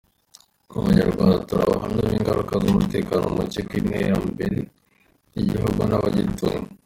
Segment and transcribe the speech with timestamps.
[0.79, 4.57] Abanyarwanda turi abahamya b’ingaruka z’umutekano muke ku iterambere
[5.29, 6.59] ry’igihugu n’abagituye.